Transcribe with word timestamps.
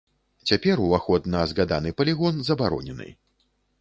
Цяпер 0.51 0.79
уваход 0.85 1.29
на 1.35 1.43
згаданы 1.51 1.93
палігон 1.99 2.43
забаронены. 2.49 3.09